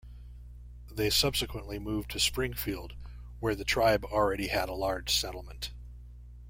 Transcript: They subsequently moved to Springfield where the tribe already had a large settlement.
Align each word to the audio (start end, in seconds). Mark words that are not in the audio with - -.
They 0.91 1.11
subsequently 1.11 1.77
moved 1.77 2.09
to 2.09 2.19
Springfield 2.19 2.95
where 3.39 3.53
the 3.53 3.63
tribe 3.63 4.03
already 4.05 4.47
had 4.47 4.67
a 4.67 4.73
large 4.73 5.13
settlement. 5.13 5.69